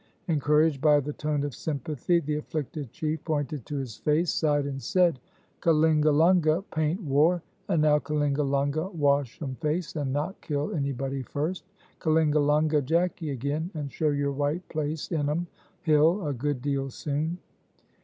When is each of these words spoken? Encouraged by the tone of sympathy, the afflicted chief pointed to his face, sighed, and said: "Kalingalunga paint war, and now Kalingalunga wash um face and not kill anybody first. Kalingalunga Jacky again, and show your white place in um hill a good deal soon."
Encouraged 0.27 0.81
by 0.81 0.99
the 0.99 1.13
tone 1.13 1.43
of 1.43 1.53
sympathy, 1.53 2.19
the 2.19 2.37
afflicted 2.37 2.91
chief 2.91 3.23
pointed 3.23 3.67
to 3.67 3.77
his 3.77 3.97
face, 3.97 4.31
sighed, 4.33 4.65
and 4.65 4.81
said: 4.81 5.19
"Kalingalunga 5.61 6.63
paint 6.71 6.99
war, 7.03 7.43
and 7.67 7.83
now 7.83 7.99
Kalingalunga 7.99 8.89
wash 8.95 9.39
um 9.43 9.53
face 9.61 9.95
and 9.95 10.11
not 10.11 10.41
kill 10.41 10.73
anybody 10.73 11.21
first. 11.21 11.65
Kalingalunga 11.99 12.83
Jacky 12.83 13.29
again, 13.29 13.69
and 13.75 13.91
show 13.91 14.09
your 14.09 14.31
white 14.31 14.67
place 14.69 15.11
in 15.11 15.29
um 15.29 15.45
hill 15.83 16.25
a 16.25 16.33
good 16.33 16.63
deal 16.63 16.89
soon." 16.89 17.37